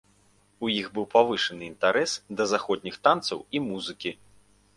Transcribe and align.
У 0.67 0.69
іх 0.75 0.87
быў 0.95 1.05
павышаны 1.15 1.63
інтарэс 1.73 2.11
да 2.41 2.49
заходніх 2.53 2.99
танцаў 3.09 3.45
і 3.45 3.57
музыкі. 3.69 4.11